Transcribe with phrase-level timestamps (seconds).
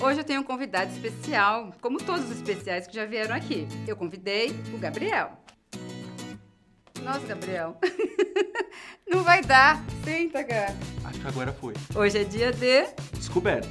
[0.00, 3.66] Hoje eu tenho um convidado especial, como todos os especiais que já vieram aqui.
[3.84, 5.32] Eu convidei o Gabriel.
[7.02, 7.76] Nossa, Gabriel.
[9.10, 9.82] Não vai dar.
[10.04, 10.76] Senta, cara.
[11.04, 11.74] Acho que agora foi.
[11.96, 12.86] Hoje é dia de.
[13.14, 13.68] Descoberta.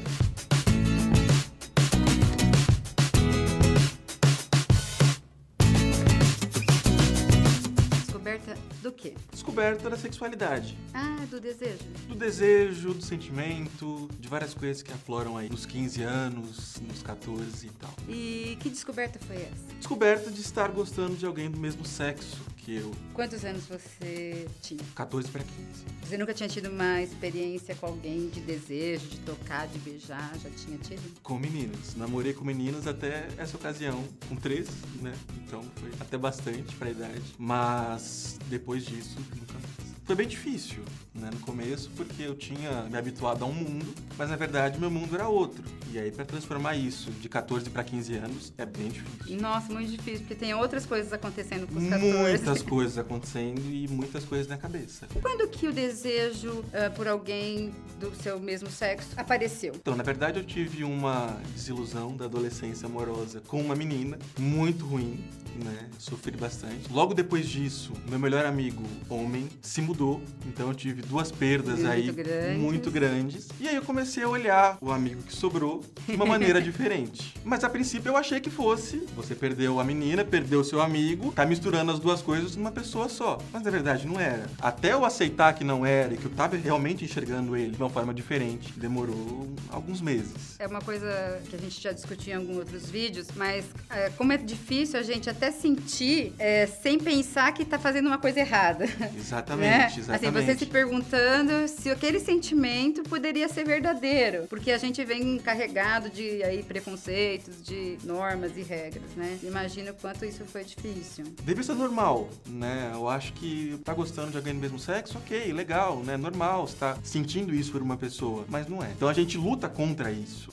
[8.04, 9.14] Descoberta do quê?
[9.58, 10.78] Descoberta da sexualidade.
[10.94, 11.80] Ah, do desejo.
[12.08, 17.66] Do desejo, do sentimento, de várias coisas que afloram aí nos 15 anos, nos 14
[17.66, 17.90] e tal.
[18.08, 19.76] E que descoberta foi essa?
[19.76, 22.92] Descoberta de estar gostando de alguém do mesmo sexo que eu.
[23.14, 24.84] Quantos anos você tinha?
[24.94, 25.86] 14 para 15.
[26.02, 30.38] Você nunca tinha tido uma experiência com alguém de desejo, de tocar, de beijar?
[30.38, 31.02] Já tinha tido?
[31.24, 31.96] Com meninas.
[31.96, 34.70] Namorei com meninas até essa ocasião, com 13,
[35.02, 35.14] né?
[35.46, 37.24] Então foi até bastante pra idade.
[37.38, 39.87] Mas depois disso, nunca mais.
[40.08, 44.30] Foi bem difícil, né, no começo, porque eu tinha me habituado a um mundo, mas
[44.30, 45.62] na verdade meu mundo era outro.
[45.92, 49.38] E aí, pra transformar isso de 14 para 15 anos, é bem difícil.
[49.42, 52.18] Nossa, muito difícil, porque tem outras coisas acontecendo com os 14.
[52.18, 55.08] Muitas coisas acontecendo e muitas coisas na cabeça.
[55.22, 59.74] Quando que o desejo ah, por alguém do seu mesmo sexo apareceu?
[59.76, 65.20] Então, na verdade, eu tive uma desilusão da adolescência amorosa com uma menina muito ruim,
[65.66, 65.90] né?
[66.00, 66.92] Sofri bastante.
[66.92, 69.97] Logo depois disso, meu melhor amigo, homem, se mudou.
[70.46, 72.58] Então eu tive duas perdas Muito aí grandes.
[72.62, 73.48] muito grandes.
[73.60, 77.34] E aí eu comecei a olhar o amigo que sobrou de uma maneira diferente.
[77.44, 79.04] Mas a princípio eu achei que fosse.
[79.16, 83.10] Você perdeu a menina, perdeu o seu amigo, tá misturando as duas coisas numa pessoa
[83.10, 83.38] só.
[83.52, 84.46] Mas na verdade não era.
[84.60, 87.90] Até eu aceitar que não era e que eu tava realmente enxergando ele de uma
[87.90, 90.56] forma diferente, demorou alguns meses.
[90.60, 94.32] É uma coisa que a gente já discutiu em alguns outros vídeos, mas é, como
[94.34, 98.86] é difícil a gente até sentir é, sem pensar que tá fazendo uma coisa errada.
[99.18, 99.87] Exatamente, né?
[99.96, 100.38] Exatamente.
[100.38, 104.46] Assim, você se perguntando se aquele sentimento poderia ser verdadeiro.
[104.50, 109.38] Porque a gente vem carregado de aí, preconceitos, de normas e regras, né?
[109.44, 111.26] Imagina o quanto isso foi difícil.
[111.44, 112.92] Deve ser normal, né?
[112.94, 116.18] Eu acho que tá gostando de alguém do mesmo sexo, ok, legal, né?
[116.18, 118.92] Normal, você tá sentindo isso por uma pessoa, mas não é.
[118.92, 120.50] Então a gente luta contra isso.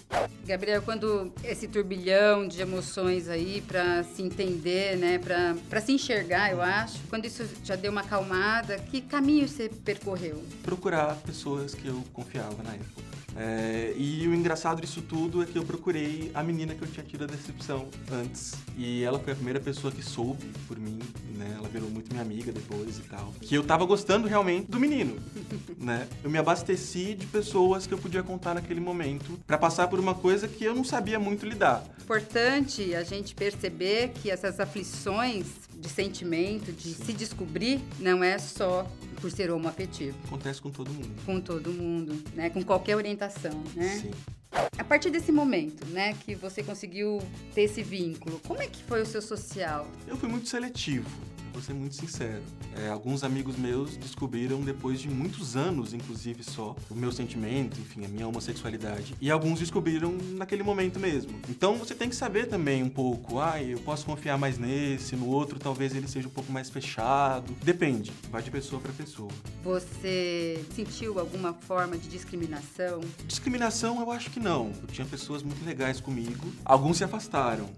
[0.47, 6.53] Gabriel, quando esse turbilhão de emoções aí pra se entender, né, Pra pra se enxergar,
[6.53, 10.43] eu acho, quando isso já deu uma acalmada, que caminho você percorreu?
[10.63, 13.03] Procurar pessoas que eu confiava na época.
[13.37, 17.05] É, e o engraçado disso tudo é que eu procurei a menina que eu tinha
[17.05, 18.55] tido a decepção antes.
[18.77, 21.01] E ela foi a primeira pessoa que soube por mim,
[21.37, 21.55] né?
[21.57, 23.33] Ela virou muito minha amiga depois e tal.
[23.41, 25.17] Que eu tava gostando realmente do menino,
[25.79, 26.07] né?
[26.23, 30.15] Eu me abasteci de pessoas que eu podia contar naquele momento pra passar por uma
[30.15, 31.83] coisa que eu não sabia muito lidar.
[32.01, 35.47] Importante a gente perceber que essas aflições
[35.85, 38.91] de sentimento, de se descobrir, não é só
[39.21, 40.17] por ser homoafetivo.
[40.25, 41.11] Acontece com todo mundo.
[41.27, 42.49] Com todo mundo, né?
[42.49, 44.01] Com qualquer orientação, né?
[44.01, 44.11] Sim.
[44.79, 47.21] A partir desse momento, né, que você conseguiu
[47.55, 49.87] ter esse vínculo, como é que foi o seu social?
[50.07, 51.09] Eu fui muito seletivo,
[51.55, 52.43] vou ser muito sincero.
[52.77, 58.05] É, alguns amigos meus descobriram depois de muitos anos, inclusive só, o meu sentimento, enfim,
[58.05, 59.15] a minha homossexualidade.
[59.21, 61.41] E alguns descobriram naquele momento mesmo.
[61.49, 65.29] Então você tem que saber também um pouco, ah, eu posso confiar mais nesse, no
[65.29, 67.55] outro talvez ele seja um pouco mais fechado.
[67.63, 69.31] Depende, vai de pessoa para pessoa.
[69.63, 73.01] Você sentiu alguma forma de discriminação?
[73.27, 74.73] Discriminação eu acho que não.
[74.83, 77.71] Eu tinha pessoas muito legais comigo, alguns se afastaram.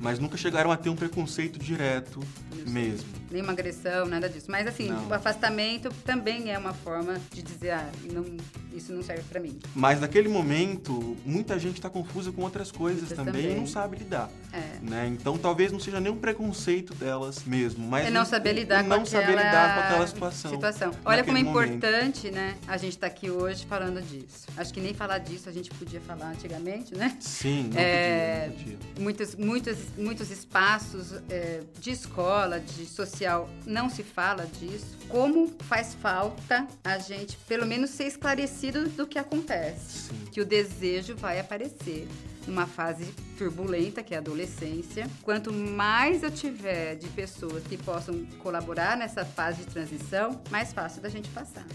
[0.00, 2.20] Mas nunca chegaram a ter um preconceito direto
[2.66, 3.06] mesmo.
[3.30, 4.50] Nenhuma agressão, nada disso.
[4.50, 5.06] Mas assim, Não.
[5.08, 8.24] o afastamento também é uma forma de dizer, ah, não,
[8.72, 9.58] isso não serve pra mim.
[9.74, 13.56] Mas naquele momento, muita gente está confusa com outras coisas Muitas também, também.
[13.56, 14.30] e não sabe lidar.
[14.52, 14.78] É.
[14.82, 15.06] Né?
[15.08, 19.04] Então talvez não seja nenhum preconceito delas mesmo, mas É não saber lidar não com
[19.06, 20.92] saber aquela lidar com aquela situação.
[21.04, 21.74] Olha como é momento.
[21.74, 22.56] importante, né?
[22.66, 24.46] A gente tá aqui hoje falando disso.
[24.56, 27.16] Acho que nem falar disso a gente podia falar antigamente, né?
[27.20, 29.02] Sim, não É, podia, não podia.
[29.04, 34.96] Muitos, muitos, muitos espaços é, de escola, de social, não se fala disso.
[35.08, 40.08] Como faz falta a gente, pelo menos, ser esclarecido do que acontece.
[40.08, 40.24] Sim.
[40.32, 42.08] Que o desejo vai aparecer
[42.46, 43.04] numa fase
[43.36, 45.08] turbulenta, que é a adolescência.
[45.22, 51.02] Quanto mais eu tiver de pessoas que possam colaborar nessa fase de transição, mais fácil
[51.02, 51.66] da gente passar.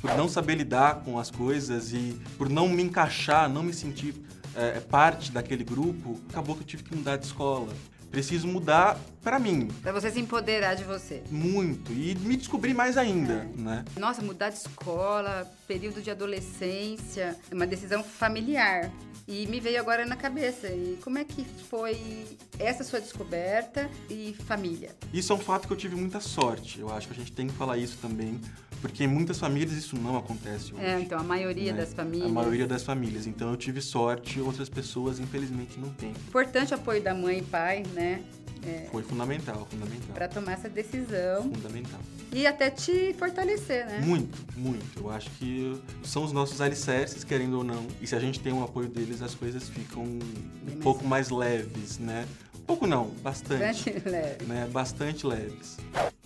[0.00, 4.14] Por não saber lidar com as coisas e por não me encaixar, não me sentir
[4.54, 7.72] é, parte daquele grupo, acabou que eu tive que mudar de escola.
[8.10, 11.22] Preciso mudar pra mim, Pra você se empoderar de você.
[11.30, 13.84] muito, e me descobrir mais ainda, né?
[13.96, 18.90] Nossa, mudar de escola, período de adolescência, é uma decisão familiar.
[19.28, 20.66] E me veio agora na cabeça.
[20.66, 22.26] E como é que foi
[22.58, 24.90] essa sua descoberta e família?
[25.12, 26.80] Isso é um fato que eu tive muita sorte.
[26.80, 28.40] Eu acho que a gente tem que falar isso também,
[28.80, 30.84] Porque em muitas famílias isso não acontece hoje.
[30.84, 31.80] É, então a maioria né?
[31.80, 32.30] das famílias.
[32.30, 33.26] A maioria das famílias.
[33.26, 36.10] Então eu tive sorte, outras pessoas infelizmente não têm.
[36.10, 38.22] Importante o apoio da mãe e pai, né?
[38.66, 40.14] É, Foi fundamental, fundamental.
[40.14, 41.44] Para tomar essa decisão.
[41.44, 42.00] Fundamental.
[42.32, 44.00] E até te fortalecer, né?
[44.00, 45.00] Muito, muito.
[45.00, 47.86] Eu acho que são os nossos alicerces, querendo ou não.
[48.00, 51.30] E se a gente tem o apoio deles, as coisas ficam Bem um pouco mais
[51.30, 52.26] leves, né?
[52.54, 53.60] Um pouco não, bastante.
[53.60, 54.44] Bastante leve.
[54.44, 54.68] Né?
[54.70, 55.78] Bastante leves.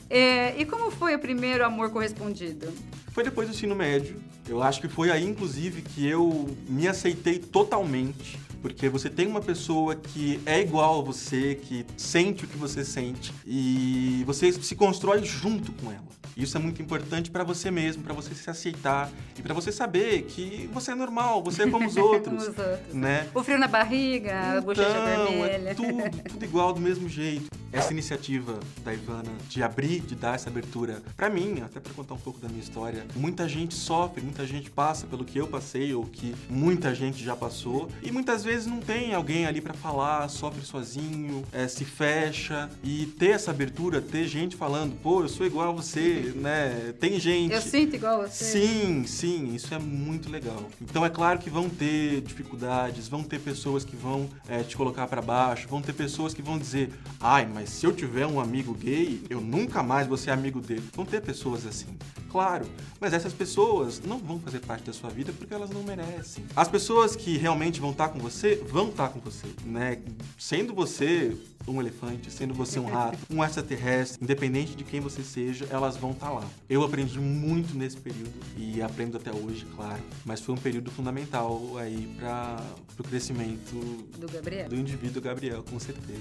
[0.09, 2.73] É, e como foi o primeiro amor correspondido?
[3.13, 4.17] Foi depois do ensino médio.
[4.49, 9.43] Eu acho que foi aí, inclusive, que eu me aceitei totalmente porque você tem uma
[9.43, 14.75] pessoa que é igual a você, que sente o que você sente e você se
[14.75, 16.03] constrói junto com ela.
[16.35, 20.23] Isso é muito importante para você mesmo, para você se aceitar e para você saber
[20.23, 22.95] que você é normal, você é como os outros, como os outros.
[22.95, 23.29] né?
[23.35, 25.69] O frio na barriga, então, a bochecha é vermelha.
[25.69, 27.51] É tudo, tudo igual do mesmo jeito.
[27.75, 32.15] Essa iniciativa da Ivana de abrir, de dar essa abertura, para mim, até para contar
[32.15, 35.93] um pouco da minha história, muita gente sofre, muita gente passa pelo que eu passei
[35.93, 40.29] ou que muita gente já passou e muitas vezes não tem alguém ali para falar,
[40.29, 45.45] sofre sozinho, é, se fecha e ter essa abertura, ter gente falando, pô, eu sou
[45.45, 46.95] igual a você, né?
[47.01, 47.53] Tem gente.
[47.53, 48.45] Eu sinto igual a você.
[48.45, 50.71] Sim, sim, isso é muito legal.
[50.81, 55.09] Então é claro que vão ter dificuldades, vão ter pessoas que vão é, te colocar
[55.09, 58.75] para baixo, vão ter pessoas que vão dizer, ai, mas se eu tiver um amigo
[58.75, 60.85] gay, eu nunca mais vou ser amigo dele.
[60.93, 61.97] Vão ter pessoas assim,
[62.31, 62.67] claro.
[63.01, 66.45] Mas essas pessoas não vão fazer parte da sua vida porque elas não merecem.
[66.55, 69.99] As pessoas que realmente vão estar com você, vão estar com você, né?
[70.39, 71.35] Sendo você
[71.67, 76.11] um elefante, sendo você um rato, um extraterrestre, independente de quem você seja, elas vão
[76.11, 76.45] estar lá.
[76.69, 81.77] Eu aprendi muito nesse período e aprendo até hoje, claro, mas foi um período fundamental
[81.79, 82.63] aí para
[82.99, 83.75] o crescimento
[84.19, 86.21] do Gabriel, do indivíduo Gabriel, com certeza.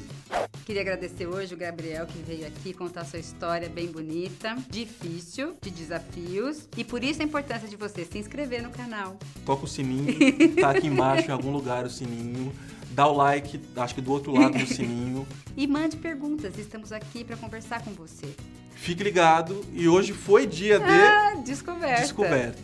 [0.65, 5.69] Queria agradecer hoje o Gabriel que veio aqui contar sua história bem bonita, difícil, de
[5.69, 9.17] desafios e por isso a importância de você se inscrever no canal.
[9.45, 10.15] Toca o sininho,
[10.59, 12.53] tá aqui embaixo em algum lugar o sininho
[12.93, 15.27] dá o like, acho que do outro lado do sininho.
[15.57, 18.27] e mande perguntas, estamos aqui para conversar com você.
[18.75, 22.01] Fique ligado e hoje foi dia de ah, descoberta.
[22.01, 22.61] Descoberta.